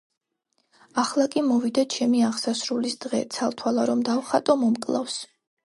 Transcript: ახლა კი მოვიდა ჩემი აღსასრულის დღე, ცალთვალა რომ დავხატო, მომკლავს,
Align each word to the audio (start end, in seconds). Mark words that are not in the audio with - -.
ახლა 1.01 1.27
კი 1.35 1.43
მოვიდა 1.49 1.83
ჩემი 1.97 2.25
აღსასრულის 2.29 2.97
დღე, 3.05 3.21
ცალთვალა 3.37 3.87
რომ 3.93 4.05
დავხატო, 4.11 4.59
მომკლავს, 4.67 5.23